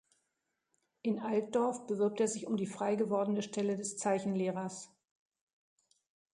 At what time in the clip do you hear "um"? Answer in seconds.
2.47-2.57